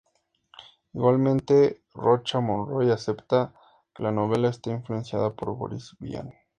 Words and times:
Igualmente, 0.95 1.83
Rocha 1.93 2.39
Monroy 2.39 2.89
acepta 2.89 3.53
que 3.93 4.01
la 4.01 4.11
novela 4.11 4.49
está 4.49 4.71
influenciada 4.71 5.35
por 5.35 5.55
Boris 5.55 5.95
Vian. 5.99 6.33